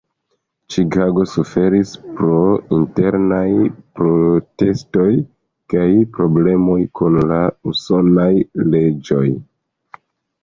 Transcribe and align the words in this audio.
Ĉikago 0.75 1.23
suferis 1.31 1.89
pro 2.19 2.37
internaj 2.77 3.43
protestoj 3.99 5.05
kaj 5.73 5.85
problemoj 6.15 6.77
kun 7.01 7.19
la 7.33 7.39
usonaj 7.73 8.31
leĝoj. 8.77 9.29